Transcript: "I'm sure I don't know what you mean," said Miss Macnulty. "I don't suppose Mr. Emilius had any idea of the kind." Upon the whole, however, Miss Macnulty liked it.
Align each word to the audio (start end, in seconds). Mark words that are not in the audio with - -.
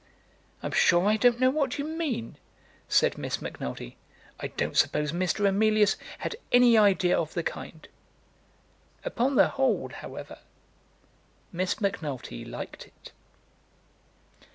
"I'm 0.63 0.71
sure 0.71 1.05
I 1.05 1.15
don't 1.15 1.39
know 1.39 1.51
what 1.51 1.77
you 1.77 1.85
mean," 1.85 2.37
said 2.89 3.19
Miss 3.19 3.39
Macnulty. 3.39 3.97
"I 4.39 4.47
don't 4.47 4.75
suppose 4.75 5.11
Mr. 5.11 5.47
Emilius 5.47 5.95
had 6.17 6.37
any 6.51 6.75
idea 6.75 7.15
of 7.15 7.35
the 7.35 7.43
kind." 7.43 7.87
Upon 9.05 9.35
the 9.35 9.49
whole, 9.49 9.89
however, 9.89 10.39
Miss 11.51 11.79
Macnulty 11.79 12.43
liked 12.43 12.87
it. 12.87 13.11